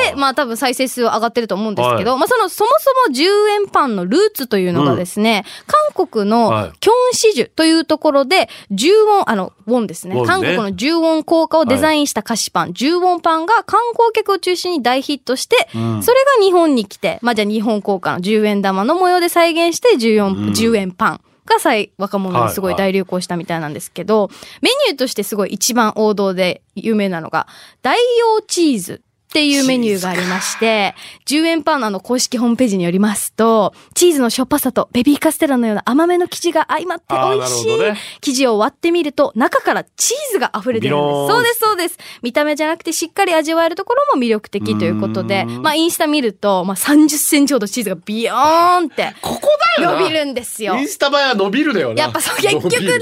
[0.09, 5.45] で、まあ多分再生数は上がってると思うんですけど、まあその、そもそも10円パンのルーツというのがですね、
[5.93, 6.67] 韓国はい。
[6.67, 10.15] のキョンシジュというところで、10ウォン、あの、ウォンですね。
[10.15, 10.25] ね。
[10.25, 16.01] 韓国の10ウォン硬貨をデザインした菓子パン、10ウォンパンが観光客を中心に大ヒットして、それが
[16.41, 21.21] 日本に来て、まあじゃあ日本硬貨の10円玉の模様で再現して14、10円パン。
[21.45, 24.29] が最若者にすごい大流行したみたいなんですけど、
[24.61, 27.47] メニューとしてすごい一番王道で有名なのが、
[27.81, 27.97] 大
[28.37, 29.01] 王チーズ
[29.33, 30.93] っていうメニューがありまして、
[31.25, 41.27] 10円パンの公式ホームページによりますと、チーズのしょっぱさとベビーカステラのような甘めの生地が相まって美味しいね生地を割ってみると、中からチーズが溢れてるんです。
[41.33, 41.97] そうです、そうです。
[42.21, 50.83] 見た目じゃなくてしっかり味わえるところも魅力的ということで、まあインスタ見ると、まあ30センチほどチーズがビヨーンってここだよな伸びるんですよイ。
[50.83, 52.03] ンスタ映えは伸びるだよな。
[52.03, 52.99] やっぱそう、結局ね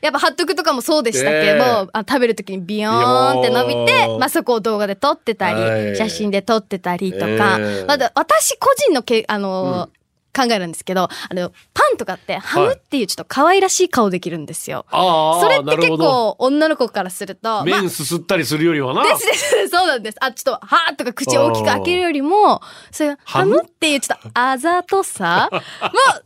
[0.00, 5.65] やっぱ貼っとくとかもそうでしたけど、ねえあ食べるときにビヨーンって伸びてまあそこを動画で撮ってたり、はい
[5.96, 9.96] 写真で撮ってたりとか、ええまだ私個人のけ、あのー
[10.36, 14.84] 考えなんですけど、あの、パンとかってハムっていうちょっと可愛らしい顔できるんですよ。
[14.90, 19.04] ああ、それって結構女の子からすると、まあ麺すすったりするよりはな。
[19.04, 19.68] ですです。
[19.68, 20.18] そうなんです。
[20.20, 25.60] あ、ちょっと、はーとか口を大きく開けるよりも、そういう、ハハムムっていうちょっとあざとさも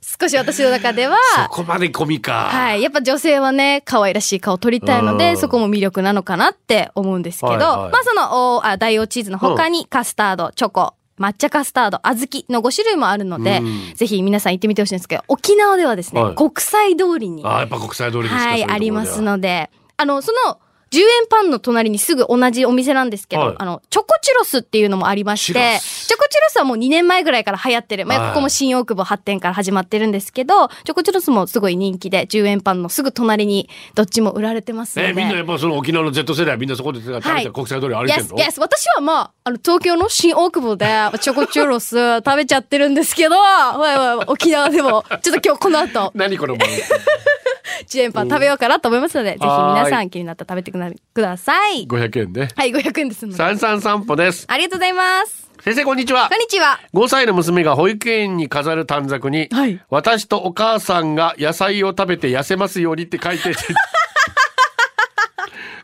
[0.00, 2.48] 少し私の中では、そこまで込みか。
[2.50, 2.82] はい。
[2.82, 13.94] やっぱ女性はね、可愛らしい顔を撮りたいので、うんそこも魅力なのかなって思うんですけど、はいはいまあその、おあ大王チーズの他にカスタード、チョコ、抹茶カスタード、小豆の5種類もあるので、うん。
[13.94, 16.35] ぜひ皆さん行ってみてほしいんですけど、沖縄ではですね、はい。
[16.35, 20.59] 国際通りに、ああ、やっぱ国際通りですかはい、ありますので、あの、その、
[20.90, 23.54] 10円パンの隣にすぐ同じお店なんですけど、はい。
[23.59, 28.04] あの、チョコチュロスっていうのもありまして、スチョコチュロスはもう2年前ぐらいから流行ってる。
[28.04, 35.10] まあ、はいここも新大久保発展から始まってるんですけど、チョコチュロスもすごい人気で、10円パンのすぐ隣にどっちも売られてますので。
[35.10, 38.60] え、みんなやっぱその沖縄の Z 世代はみんなそこで食べはいて国際通り歩いてん Yes, の？Yes.
[38.60, 40.86] 私はまあ、あの、東京の新大久保で、
[41.20, 43.36] チョコチュロス食べちゃってるんですけど、
[44.26, 46.82] 沖縄でも、ちょっと今日この後、 何この番組
[47.86, 51.86] ？10円パン食べようかなと思いますので、ぜひ皆はいさん気になったら食べてください。
[51.86, 52.48] 500円で。
[52.56, 53.38] はい、500円ですので。
[53.38, 54.46] 三三散歩です。
[54.48, 55.49] ありがとうございます。
[55.62, 56.38] 先生こんにちはこん。
[56.38, 56.80] にちは。
[56.94, 63.56] 5歳の娘が保育園に飾る短冊に、はい私とお母さんが野菜を食べて痩せますようにって書いてて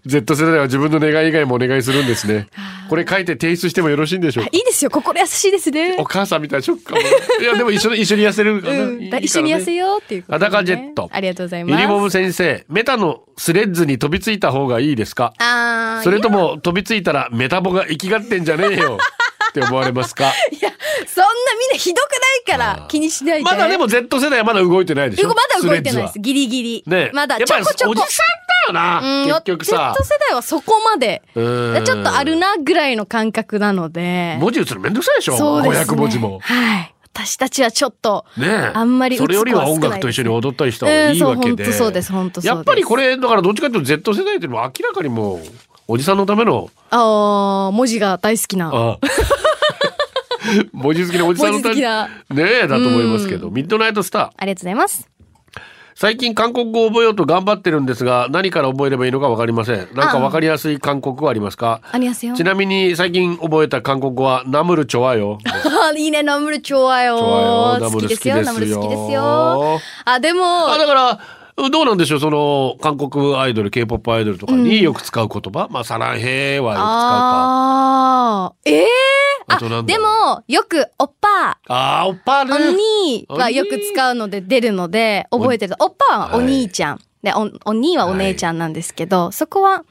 [0.07, 2.49] Z 世代は自分の願い以外もお願いするんですね。
[2.89, 4.51] これ書いて提出してもよろしいんでしょうか？
[4.53, 4.91] いいですよ。
[4.91, 6.05] 心優しいですねお。
[6.05, 7.01] 母さんみたいなショックかも。
[7.03, 8.99] いや、でも一緒に、一緒に痩せるからね、うん。
[9.11, 11.81] ね一緒に痩せようっていうことでね、裸ジェットありがとうございます。
[11.81, 15.35] ユニボム先生、メタのスレッズに飛びついた方がいいですか？
[15.39, 18.99] あーそれとも飛びついたらメタボが生きがってんじゃねえよ
[19.61, 20.25] って思われますか？
[20.53, 20.71] いや、
[21.07, 22.11] そんなみんなひどく
[22.49, 23.43] ないから気にしないで。
[23.45, 25.29] まだでも Z 世代はまだ動いてないでしょ？
[25.29, 26.19] まだ動いてないです。
[26.21, 26.85] ギリギリ。
[26.87, 27.93] はねまだやっぱりちょこちょこ。
[27.93, 28.27] おじさん
[28.75, 34.37] だよな、うん結局さ Z 世代はそこまで、ちうんょっとあるなぐらいの感覚なので。
[34.41, 35.37] 文字打つのめんどくさいでしょ？
[35.37, 35.85] そうですね。
[35.85, 36.93] 500文字もはい。
[37.19, 45.41] 私たちはちょっと、ねえあんまりそれよりは音楽と一緒に踊ったりした方がいいわけで、うんそうですやっぱりこれだからどっちかというと Z 世代っていうのは明らかにもう
[45.89, 48.71] おじさんのためのああ、文字が大好きな。
[48.71, 48.99] あ
[50.73, 51.75] 文字好きなおじさんのね
[52.65, 55.09] えだと思いますけどミッドナイトスターありがとうございます。
[55.99, 61.81] 最近韓国語を覚えようと頑張ってるんですが何から覚えればいいのか分かりませんなんか分かりやすい韓国語ありますか？
[61.91, 62.35] ありますよ。
[62.35, 65.39] ちなみに最近覚えた韓国語はナムルチョワよ
[65.97, 67.17] いいね、ナムルチョワよ。
[67.81, 69.81] 好きですよナムル好きですよ。
[70.05, 71.19] あ、でも、あだから
[71.57, 76.87] どうなんでしょうその韓国アイドル K-POP アイドルとかによく使う言葉、まあサランヘイはよく使うか。
[76.87, 78.87] ああ、ええ
[79.49, 85.77] ああでも、よく、おっぱ、あーおっぱねお兄はよく使うので出るので、覚えてる。
[85.77, 85.85] と。
[85.85, 87.01] おっぱはお兄ちゃん。
[87.23, 89.85] で、お、お兄はお姉ちゃんなんですけど、そこは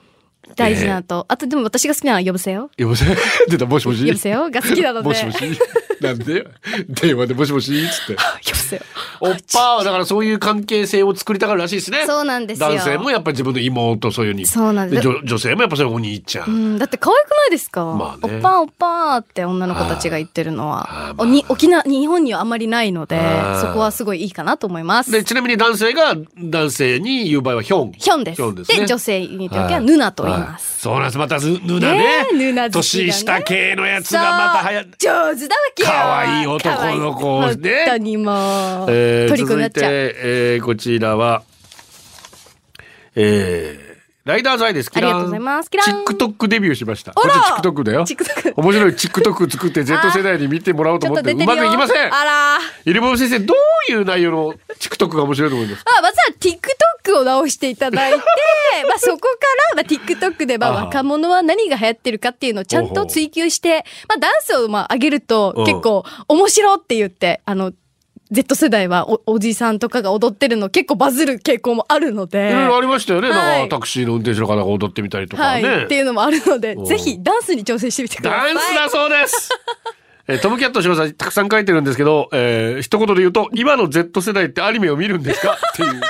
[0.55, 1.25] 大事なのと。
[1.29, 2.69] あと、でも私が好きなのは呼ぶせよ。
[2.77, 3.05] 呼ぶせ？
[3.49, 4.05] 出たもしもし？
[4.05, 5.07] 呼ぶせよが好きなので。
[5.07, 5.37] もしもし？
[6.01, 6.47] なんで？
[6.89, 8.81] 電話でもしもしっつって。
[9.21, 12.03] おっぱはだからそういう関係性を作りたがるらしいですね。
[12.05, 14.45] そうなんですよ男性もやっぱり自分の妹そういうふうに。
[14.45, 16.49] そうなんです女女性もやっぱそういうお兄ちゃん。
[16.49, 23.19] うん、だって可愛くないですか、まあねおっぱーおっぱーって女の子たちが言ってるのあはおに沖縄、日本にはあんまりないので
[23.61, 25.11] そこはすごいいいかなと思います。
[25.11, 27.91] で、ちなみに男性が男性に言う場合はヒョン。
[27.93, 28.55] ヒョンです。
[28.55, 28.79] ですね。
[28.81, 30.69] で、女性に言うときはヌナと言います。
[30.69, 31.17] はいそうなんです。
[31.17, 35.07] またヌヌナねねえヌナ年下系のやつがまた流行って。
[35.07, 37.85] そう上手だわけよ可愛い男の子をね。
[37.85, 38.35] 本当にもう、
[38.89, 41.43] えー、えー、こちらは、
[43.15, 44.91] えー、ライダーズアイです。
[44.93, 45.69] ありがとうございます。
[45.69, 45.85] キラン。
[45.85, 47.13] チックトックデビューしました。
[47.13, 48.05] こっちチックトックだよ。
[48.05, 51.35] TikTok 面白いチックトック作って Z 世代に見てもらおうと思ってう。
[51.37, 52.13] まくいきません。
[52.13, 53.53] あらイルボブ先生、ど
[53.89, 55.91] ういう内容のチックトックが面白いと思いますか？
[55.97, 56.33] あまずは
[57.05, 58.17] TikTok を直していただいて、
[58.87, 59.27] まあそこか
[59.75, 67.71] ら、まあ、TikTok でまあ若者は何が流行ってるかっていうのをちゃんと追求して、まあダンスをまあ上げるとうん結構面白って言って、あの、
[68.31, 72.49] Z 世代はおおじさんとかが踊ってるの結構バズる傾向もあるので。
[72.49, 73.29] いろいろありましたよね。
[73.29, 75.61] はいなんかタクシーの運転手の方が踊ってみたりとかはね。
[75.61, 75.83] い。
[75.85, 78.53] っていうのもあるのでうん、ぜひダンスに挑戦してみてください。
[78.55, 79.49] ダンスだそうです。
[80.27, 85.51] えートムキャット柴さんたくさん書いてるんですけど、えー、一言で言うと、今の Z 世代ってアニメを見るんですか？
[85.53, 86.01] っていう。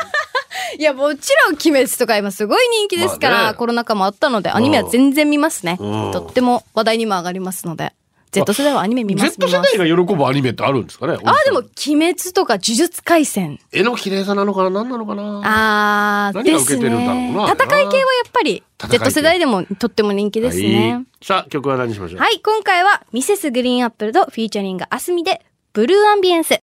[0.77, 5.77] いや、もちろん、鬼滅とか今すごい人気ですから、まあねコロナ禍もあったので、アニメは全然見ますね。
[5.79, 7.93] うんとっても話題にも上がりますので。
[8.31, 9.37] Z 世代はアニメ見ます。
[9.37, 13.59] Z 世代が喜ぶアニメってあるんですかねああ、でも、鬼滅とか呪術廻戦。
[13.71, 17.33] 絵の綺麗さなのかな何なのかなあー、何が受けてるんだろうね。
[17.33, 17.85] な戦い系はや
[18.27, 21.05] っぱり、戦い系 Z 世代でもとっても人気ですはいね。
[21.23, 22.19] さあ、曲は何にしましょう？
[22.19, 26.59] はい、今回は、ミセスグリーンアップルとフィーチャリングアスミで、ブルーアンビエンス。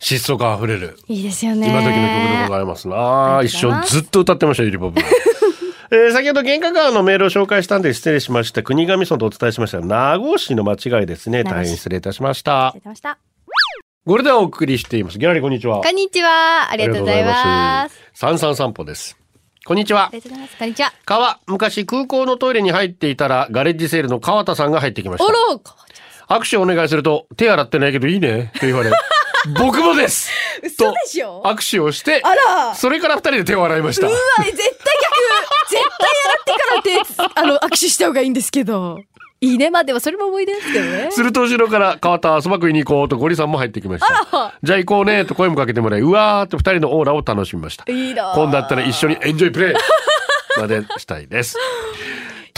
[0.00, 0.98] 疾走感あふれる。
[1.08, 1.68] いいですよね。
[1.68, 3.36] 今時の曲でございますな。
[3.38, 5.00] あり一生ずっと歌ってました、ゆりボブ。
[5.92, 8.62] えー先ほど玄関川のメールを紹介したんで失礼しました。
[8.62, 9.80] 国頭村とお伝えしました。
[9.80, 11.44] 名護市の間違いですね。
[11.44, 13.18] 大変失礼いたしましたありがとうございました。
[14.06, 15.18] これでお送りしています。
[15.18, 15.82] ギャラリーこんにちは。
[15.82, 16.70] こんにちは。
[16.70, 17.94] ありがとうございます。
[17.94, 18.00] す。
[18.14, 19.18] 三三散歩です。
[19.66, 20.10] こんにちはあ。
[20.12, 20.58] りがとうございます。
[20.58, 20.92] こんにちは。
[21.04, 25.26] 川、昔空港のトイレに入っていたら、ガレッジセールの川田さんが入ってきまし
[26.28, 26.34] た。
[26.34, 28.90] 握手をお願いすると、手洗ってないけどいいね、と言われ、
[29.58, 30.30] 僕もです
[30.62, 31.40] 嘘でしょ？
[31.42, 34.06] と握手をして、あらそれから二人で手を洗いました。
[34.06, 34.70] うわ、絶対逆
[35.70, 39.00] 絶対洗ってから手、あの、握手した方がいいんですけど。
[39.42, 39.70] いいね。
[39.70, 41.08] まあでもそれも思い出ですけどね。
[41.10, 44.12] すると後ろから川田そば食いに行こうとゴリさんも入ってきました。
[44.12, 47.90] らじゃあ行こうねと声もかけてもらい、うわーっと二人のオーラを楽しみました。
[47.90, 49.74] いいな今度だったら一緒にエンジョイプレイ
[50.60, 51.56] までしたいです。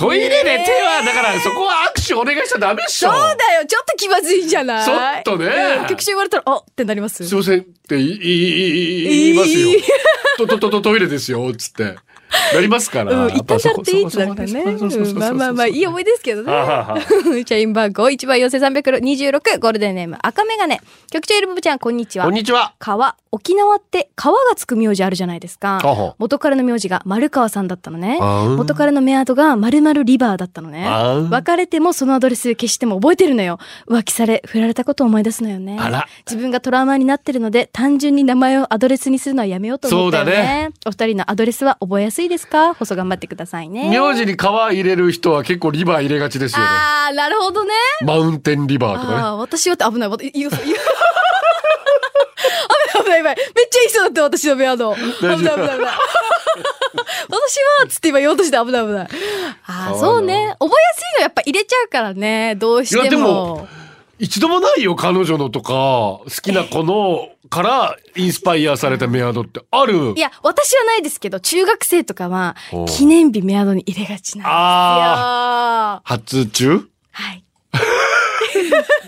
[0.03, 3.11] トイレで手は、だからそこは握手お願いしちゃダメっしょ。
[3.12, 3.65] そうだよ。
[3.69, 4.85] ちょっと気まずいじゃない？
[4.85, 5.47] ちょっとね
[5.83, 7.25] うん局長言われたら、あってなります？
[7.25, 9.69] すいませんって言い、ますよ。
[10.38, 11.95] と、と、と、と、トイレですよ、つって。
[12.55, 13.27] なりますから。
[13.27, 14.64] うん、一旦ちゃやっていいってなるからね。
[15.14, 16.53] まあまあまあ、いい思い出ですけどね。
[16.53, 17.01] はあはあは
[17.47, 20.81] 社員番号1番4326ゴールデンネーム赤メガネ。
[21.11, 22.27] 局長エルボブちゃん、こんにちは。
[22.27, 22.75] こんにちは。
[22.79, 25.81] 川、沖縄って川がつく名字あるじゃないですか。
[26.18, 28.18] 元彼の名字が丸川さんだったのね。
[28.21, 30.87] 元彼のメアドが丸々リバーだったのね。
[31.31, 33.59] 別れてもそのアドレス消しても覚えてるのよ。
[33.88, 35.79] 浮気され、振られたことを思い出すのよね。
[36.27, 40.33] 自分がトラウマになってるので、単純に名前をアドレスにするのはやめようと思ったよね。
[40.33, 42.75] そうだねお二人のアドレスは覚えやすいですか？
[42.75, 43.89] 細頑張ってくださいね。
[43.91, 46.67] 名字に川入れる人は結構リバー入れがちですよね。
[46.69, 47.73] あー、なるほどね。
[48.03, 49.15] マウンテンリバーとかね。
[49.19, 50.11] ああ、私はって危ない。
[50.11, 50.51] 言う、言う。
[53.05, 53.37] 危ない危ない。
[53.37, 54.95] めっちゃ言いそうだった、私のメアド。
[54.95, 55.79] 危ない危ない危ない。
[57.29, 59.09] 私は、つって今言おうとして危ない危ない。
[59.67, 60.55] ああ、そうね。
[60.59, 62.55] 覚えやすいのやっぱ入れちゃうからね。
[62.57, 63.67] どうしても。
[64.18, 70.20] 一度もないよ、彼女のとか、好きな子のからインスパイアされたメアドってあるい。
[70.20, 74.44] や、私はないですけど、中学生とかは記念日メアドに入れがちなんですよ。
[74.44, 77.44] あ初中はい。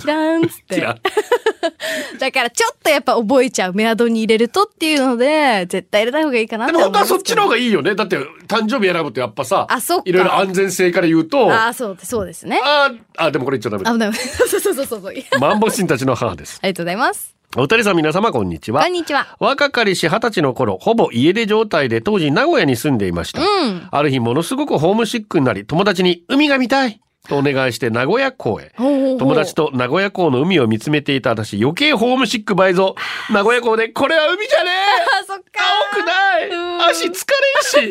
[0.00, 0.80] キラーンっつって。
[2.18, 7.94] だからちょっとやっぱ覚えちゃうメアドに入れるとっていうので、絶対入れた方がいいかなってでも本当はそっちの方ががいいよね。
[7.94, 12.60] だって誕生日選ぶとやっぱさ、あそっかいろいろ安全性から言うと、あああ、そう、そうですね。
[12.62, 13.92] あー、あでもこれ言っちゃダメだ。
[13.92, 14.26] 危ない危ない。
[14.28, 15.14] そうそうそうそうそう。
[15.32, 16.60] あマンボシンたちの母です。
[16.62, 17.34] りがとうございます。
[17.56, 18.82] お二人さん皆様こんにちは。
[18.82, 19.36] こんにちは。
[19.40, 23.40] 若かりし二十歳の頃、ほぼ家出状態で当時名古屋に住んでいました。
[23.40, 23.88] うん。
[23.90, 28.72] ある日ものすごくホームシックになり、友達に海が見たいとお願いして名古屋港へ。
[28.76, 29.58] 友達と。
[29.70, 32.94] と名古屋港の海を見つめていた私、余計ホームシック倍増。
[33.30, 35.44] 名古屋港で、これは海じゃねえあ、そっか。
[35.96, 37.90] 青くないうん足疲れん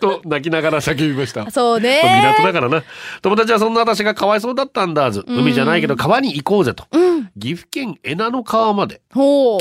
[0.00, 1.48] と泣きながら叫びました。
[1.52, 2.00] そうね。
[2.02, 2.82] 港だからな。
[3.22, 5.24] 友達はそんな私がかわいそうだったんだず。
[5.26, 6.84] 海じゃないけど川に行こうぜと。
[6.92, 7.30] うん。
[7.38, 9.00] 岐阜県恵那の川まで。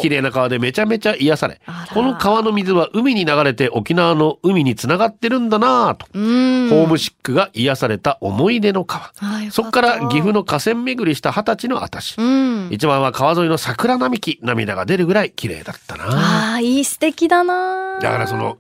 [0.02, 1.62] 綺麗な川でめちゃめちゃ癒され
[1.94, 6.08] この川の水は海に流れて沖縄の海につながってるんだなぁと。
[6.14, 6.70] うん。
[6.70, 9.12] ホームシックが癒された思い出の川。
[9.52, 12.18] そっから岐阜の河川巡りした二十歳の私。
[12.18, 12.70] うん。
[12.72, 16.06] 一番は川沿いの桜並木、涙が出るぐらい綺麗だったな。
[16.06, 18.00] ああ、いい素敵だな。
[18.02, 18.58] だからその、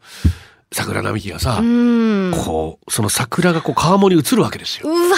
[0.71, 2.33] 桜並木がさ、うん。
[2.35, 4.89] こう、その桜がこう川面に映るわけですよ。
[4.89, 5.17] うわ。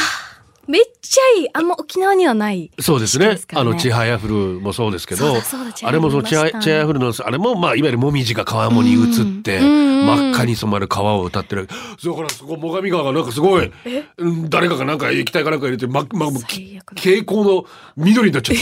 [1.10, 1.48] ちゃいい。
[1.54, 2.72] あんま沖縄にはない。
[2.80, 5.36] そうですねあの、ちはやふるもそうですけど
[5.84, 11.68] あれもそのちはやふるの、あれもまあ、いわゆるもみじが川面に映って、うん真っ赤に染まる川を歌ってる。
[11.68, 13.72] だからそこ、最上川がなんかすごい、
[14.18, 17.66] うん誰かがなんか液体かなんか入れて、ま、ま、最悪だ蛍光の
[17.98, 18.62] 緑になっちゃった。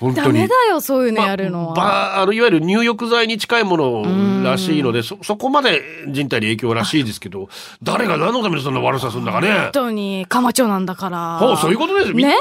[0.00, 0.54] 本当にダメだ。
[0.70, 1.74] よ、そういうのやるのは。
[1.74, 7.48] ばあのいわゆる入浴剤に近いものらしいのでそそこまで人体に影響らしいですけど
[7.82, 9.70] 誰が何のためにそんな悪さするんだかね本。
[9.72, 11.38] 当に、かまちょなんだから。
[11.38, 12.38] ほうそういうことですみんなね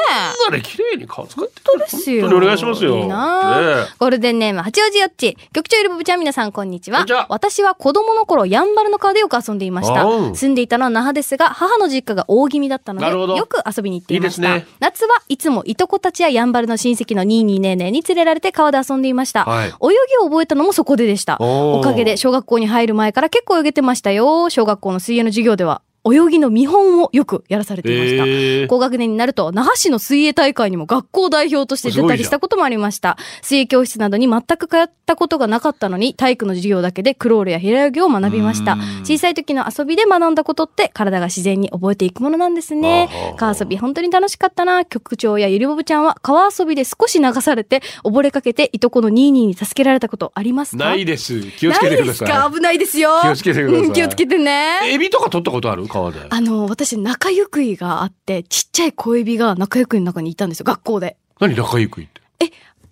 [0.52, 2.28] で綺麗に顔使って本当ですよ。
[2.28, 5.38] お願いしますよいいな、ねえゴールデンネーム、八王子よっち。
[5.54, 7.06] 局長いるぶぶちゃん、皆さん、こんにちは。
[7.30, 14.48] 私は子供の頃、やんばるの川でよく遊んでいました住んでいたのは那覇ですが、母の実家が大気味だったので、よく遊びに行っていました。
[14.56, 19.46] いいね夏はいつもいとこたちややんばるの親戚のニーニーネーネーに連れられて川で遊んでいました。
[19.46, 19.76] はい泳ぎ
[20.22, 21.38] を覚えたのもそこででした。
[21.40, 24.50] おかげで小学校に入る前から結構泳げてましたよ。
[24.50, 28.24] 小学校の水泳の授業では、泳ぎの見本をよくやらされていました。
[28.26, 33.18] えー高学年になると、那覇市の水泳大会にも学校代表として出たりしたこともありました。
[33.42, 38.78] 水泳教室などに全く通ったことがなかったのに、体育の授業だけでクロールや平泳ぎを学びました。
[39.04, 44.86] 小さい時の遊びで学んだことって、体が自然に覚えていくものなんですね川遊び本当に楽しかったな。
[44.86, 50.84] 局長やゆりぼぶちゃんは川遊びで少し流されて、溺れかけていとこのニーニーに助けられたことありますか？
[50.86, 52.52] ないです気をつけてくださいか？
[52.54, 53.10] 危ないですよ。
[53.24, 54.80] 気をつけてくださいうん気をつけてね。
[54.86, 55.88] エビとか取ったことある？
[55.89, 61.17] 川であの、私、仲ゆくいがあって、ちっちゃい小エビが仲ゆくいの中にいたんですよ、学校で。
[61.39, 62.21] 何仲良くいって？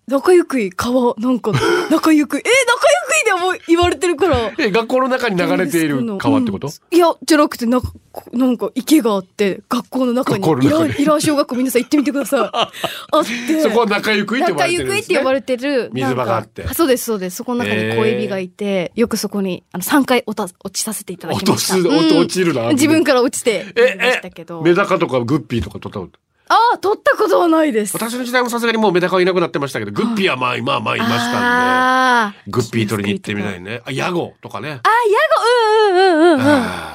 [0.10, 1.52] 仲ゆくい、川、なんか、
[1.91, 2.88] 仲ゆくい、え、仲
[3.36, 4.54] ゆくいでも言われてるから。
[4.58, 12.39] え学校の中に流れている川ってこと、うんいや、じゃなくて、なんか、こなんか池があって、学校の中に、学校の中にイラ小学校皆さん行ってみてください。
[12.56, 12.72] あ
[13.20, 13.62] って。
[13.62, 15.89] そこは仲良くいって呼ばれてるんです、ね、くいって呼ばれてる。
[15.91, 17.36] 水場があってそうです、そうです。
[17.36, 21.76] そこの中に小エビがいて、よくそこに、あの、3回落た落ちさせていただきました。
[21.76, 24.62] 落とすうん落ちるな自分から落ちて、えましたけど。
[24.62, 26.26] メダカとかグッピーとか取ったこと？
[26.49, 27.95] ああ、取ったことはないです。
[27.95, 33.81] 私の時代もさすがにもうメダカはいなくなってましたけど、グッピーはまあ今はまあいましたんあで、グッピー取りに行ってみたいね。
[33.86, 34.69] あ、ヤゴとかね。
[34.69, 36.63] あ、ヤゴ、うんうんうんうんうん。
[36.63, 36.93] あ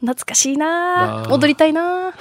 [0.00, 0.66] 懐かしいな
[1.06, 2.12] なあ戻りたいな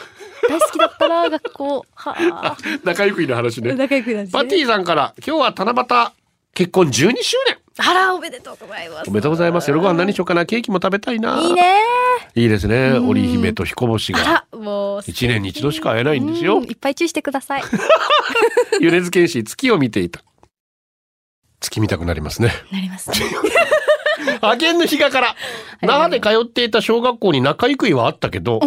[0.50, 1.86] 大好きだったな 学校。
[1.96, 2.56] はあ。
[2.60, 3.74] ー仲良くいの話ね。
[3.74, 4.43] 仲良くなんですね。
[4.43, 5.72] パティさんから、今日は七
[6.06, 6.12] 夕、
[6.54, 6.91] 結婚12
[7.22, 7.58] 周年。
[7.78, 9.10] あら、おめでとうございます。
[9.10, 9.69] おめでとうございます。
[9.69, 10.46] 夜ご飯何しようかな。
[10.46, 11.39] ケーキも食べたいな。
[11.39, 11.54] いい。
[11.54, 11.78] ね
[12.36, 12.93] いいですね。
[12.93, 14.46] 織姫と彦星が。
[14.63, 15.02] もう。
[15.06, 17.63] 一年に一度しか会えないんですようんいっぱい注意してください。
[18.82, 20.21] 米津玄師、月を見ていた。
[21.60, 22.52] 月見たくなりますね。
[22.71, 23.17] なりますね。
[24.41, 25.36] あげんの日がから。
[25.82, 28.60] 那覇で通っていた小学校に仲良くいはあったけど、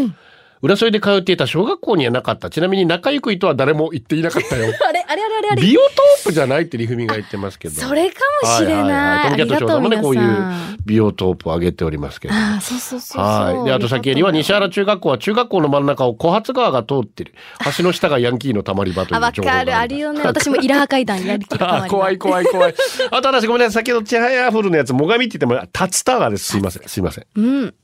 [0.62, 2.50] 浦添で通っていた小学校にはなかった。
[2.50, 4.72] ちなみに仲良くいとは誰も言っていなかったよ。
[4.88, 5.62] あれ、あれあれあれ。
[5.62, 7.74] ビオトープじゃないってリフミが言ってますけど。
[7.74, 9.24] それかもしれはない。
[9.24, 12.34] トムキャット長ありがとうさんもね、こうい皆うビオトープを上げておりますけど。
[12.34, 13.22] ああ、そうそうそうそう。
[13.22, 13.64] はい。
[13.66, 17.34] で、あと先よりは西原中学校は中学校の真ん中を小発川が通ってる。
[17.76, 19.76] 橋の下がヤンキーのたまり場という情報がかる。
[19.76, 20.22] あるよね。
[20.24, 22.74] 私もイラハ階段やりきったあ怖い怖い怖い。
[23.10, 23.84] あと私ごめんなさい。
[23.84, 26.46] 先ほどチハヤフルのやつ、もがみって言っても、タツタワーです。
[26.46, 26.88] すいません。
[26.88, 27.26] すいません。
[27.36, 27.74] うん。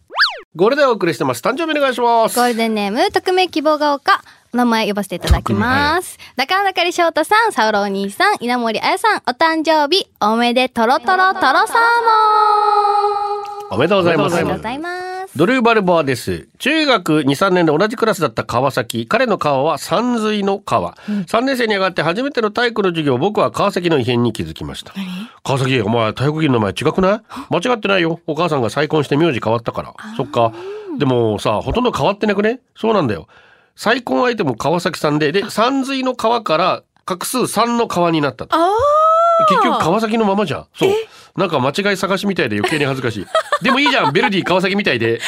[0.57, 1.41] これでお送りしてます。
[1.43, 2.38] 誕生日お願いします。
[2.38, 4.21] ゴールデンネーム、匿名希望が丘。
[4.53, 6.19] お名前呼ばせていただきます。
[6.37, 11.77] 中中里翔太さん、サウロお兄さん、稲森彩さん、お誕生日、おめでとろとろとろサー
[13.71, 14.62] モンおめでとうございまありがとうごす。
[14.62, 15.12] ざいます。
[15.35, 16.47] ドルーバルボアです。
[16.59, 19.07] 中学2、3年で同じクラスだった川崎。
[19.07, 20.92] 彼の川は山水の川。
[20.92, 24.92] 3年生に上がって初めての体育の授業、僕は川崎の異変に気づきました。
[25.42, 27.23] 川崎、お前体育着の名前違くない？
[27.49, 28.21] 間違ってないよ。
[28.27, 29.95] お母さんが再婚して名字変わったから。
[30.18, 30.53] そっか。
[30.99, 32.61] でもさ、ほとんど変わってなくね？
[32.77, 33.27] そうなんだよ。
[33.75, 38.55] 再婚相手も川崎さんで、で、山水の川から画数3の川になったと。
[38.55, 38.68] あ
[39.49, 40.66] 結局川崎のままじゃん。
[40.75, 40.90] そう。
[41.37, 43.27] なんか間違い探しみたいで余計に恥ずかしい。
[43.62, 44.12] でもいいじゃん。
[44.12, 45.21] ベルディ川崎みたいで。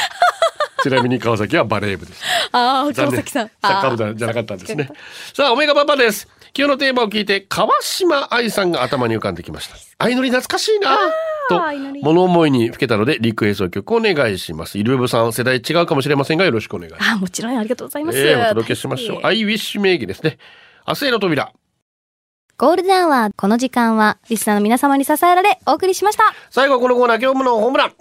[0.83, 2.23] ちなみに川崎はバレー部です。
[2.53, 3.51] あ、あ川崎さん。
[3.63, 4.91] サッカー部だじゃなかったんですね。
[5.33, 6.29] さあ、オメガパパです。
[6.57, 9.77] 今日のテーマを聞いて、川島愛さんが頭に浮かんできました。
[9.99, 10.99] 相乗り懐かしいな
[11.49, 11.63] と
[12.03, 14.79] 物思いにふけたので、リクエスト曲をお願いします。
[14.79, 17.11] イルブさん、世代違うかもしれませんが、よろしくお願いします。
[17.13, 18.19] あ、もちろんありがとうございます。
[18.19, 19.21] ええお届けしましょう。
[19.25, 20.37] アイウィッシュ名義ですね。
[20.87, 21.53] 明日への扉。
[22.57, 26.23] ゴールデンは、この時間は、リスナーの皆様に支えられ、お送りしました。
[26.51, 27.93] 最後はこのコーナー、今日ものホームラン。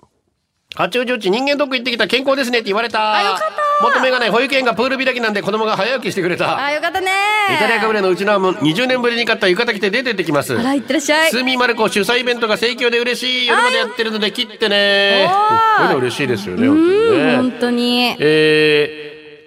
[0.75, 3.13] 八王子うち人間ドック行ってきた健康ですねって言われた。
[3.13, 6.57] あよかった求めがない保育園がプール開きなんで子供が早起きしてくれた。
[6.65, 7.11] あ、よかったね
[7.55, 10.57] イタリアかぶれのうちのはも20年ぶりに買った浴衣着て出てってきます。
[10.57, 11.29] あら、いってらっしゃい。
[11.29, 15.29] スーミーマルコ主催イベントが盛況で嬉しい夜までやってるので切ってね。
[15.77, 17.35] こういうの嬉しいですよね、本当にうん、ね。
[17.37, 18.15] 本当に。
[18.19, 19.02] えー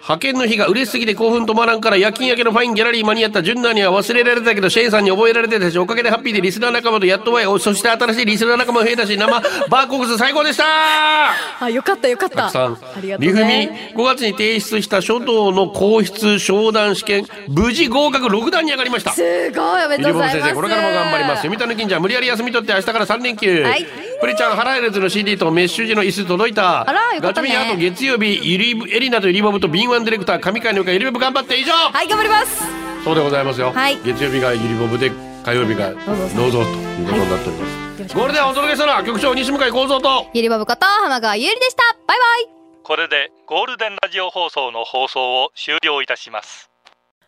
[0.07, 10.63] 派遣の日が嬉しすぎて興奮止まらんから夜勤明けのファインギャラリー間に合ったジュンナーには忘れられたけどシェーンさんに覚えられてたしおかげでハッピーでリスナー仲間とやっと会えおそして新しいリスナー仲間も増えたし生バーコークス最高でした
[11.59, 12.35] あ、よかったよかった。
[12.35, 13.93] たくさんありがとうね。
[13.95, 20.39] 5月に提出した書道の皇室商談試験無事合格6段に上がりましたすごい、おめでとうございます。
[20.39, 26.89] 先生これからも頑張ります読谷金ちゃん無理やり休み取って明日から3連休、はいプリちゃん腹エレズの CD とメッシュ時の椅子届いた。
[26.89, 27.49] あらよかったね。
[27.49, 32.63] ガチミンあと月曜日ゆりエリナとゆりボブと敏腕ディレクター上川のかゆりボブ頑張って以上、はい、頑張ります。
[33.03, 33.97] そうでございますよ、はい。
[34.03, 35.11] 月曜日がゆりボブで
[35.43, 35.97] 火曜日がぞ
[36.35, 40.27] どうぞということになっております、ゴールデンお届けしたのは局長西向井幸三と。
[40.33, 41.83] ゆりばぶこと浜川ゆりでした。
[42.07, 42.57] バイバイ。
[42.83, 46.69] これでゴールデンラジオ放送の放送を終了いたします